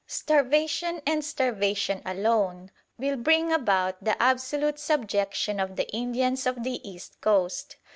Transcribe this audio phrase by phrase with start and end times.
[0.07, 6.81] Starvation and starvation alone will bring about the absolute subjection of the Indians of the
[6.89, 7.75] east coast.